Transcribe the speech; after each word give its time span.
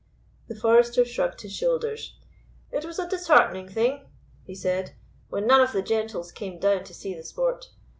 The 0.47 0.55
forester 0.55 1.05
shrugged 1.05 1.41
his 1.41 1.55
shoulders. 1.55 2.15
"It 2.71 2.83
was 2.83 2.97
a 2.97 3.07
disheartening 3.07 3.69
thing," 3.69 4.07
he 4.45 4.55
said, 4.55 4.93
"when 5.29 5.45
none 5.45 5.61
of 5.61 5.73
the 5.73 5.83
gentles 5.83 6.31
came 6.31 6.57
down 6.57 6.85
to 6.85 6.93
see 6.95 7.13
the 7.13 7.21
sport. 7.23 7.69